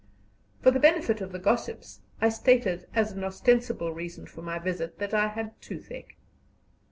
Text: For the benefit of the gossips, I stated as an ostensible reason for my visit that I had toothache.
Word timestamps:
For 0.63 0.71
the 0.71 0.79
benefit 0.79 1.21
of 1.21 1.31
the 1.31 1.37
gossips, 1.37 2.01
I 2.19 2.29
stated 2.29 2.87
as 2.95 3.11
an 3.11 3.23
ostensible 3.23 3.93
reason 3.93 4.25
for 4.25 4.41
my 4.41 4.57
visit 4.57 4.97
that 4.97 5.13
I 5.13 5.27
had 5.27 5.61
toothache. 5.61 6.17